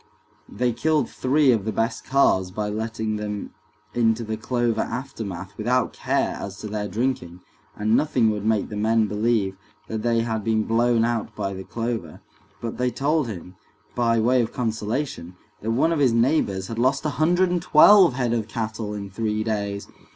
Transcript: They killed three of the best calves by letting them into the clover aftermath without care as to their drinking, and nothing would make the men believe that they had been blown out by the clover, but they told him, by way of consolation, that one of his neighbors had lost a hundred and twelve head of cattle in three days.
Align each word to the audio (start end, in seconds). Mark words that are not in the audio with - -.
They 0.49 0.73
killed 0.73 1.07
three 1.11 1.51
of 1.51 1.63
the 1.63 1.71
best 1.71 2.03
calves 2.05 2.49
by 2.49 2.69
letting 2.69 3.17
them 3.17 3.51
into 3.93 4.23
the 4.23 4.35
clover 4.35 4.81
aftermath 4.81 5.55
without 5.59 5.93
care 5.93 6.37
as 6.41 6.57
to 6.61 6.67
their 6.67 6.87
drinking, 6.87 7.41
and 7.75 7.95
nothing 7.95 8.31
would 8.31 8.43
make 8.43 8.69
the 8.69 8.75
men 8.75 9.05
believe 9.05 9.57
that 9.87 10.01
they 10.01 10.21
had 10.21 10.43
been 10.43 10.63
blown 10.63 11.05
out 11.05 11.35
by 11.35 11.53
the 11.53 11.63
clover, 11.63 12.19
but 12.61 12.79
they 12.79 12.89
told 12.89 13.27
him, 13.27 13.55
by 13.93 14.19
way 14.19 14.41
of 14.41 14.51
consolation, 14.51 15.35
that 15.61 15.69
one 15.69 15.91
of 15.91 15.99
his 15.99 16.13
neighbors 16.13 16.65
had 16.65 16.79
lost 16.79 17.05
a 17.05 17.09
hundred 17.21 17.51
and 17.51 17.61
twelve 17.61 18.13
head 18.15 18.33
of 18.33 18.47
cattle 18.47 18.95
in 18.95 19.07
three 19.07 19.43
days. 19.43 19.87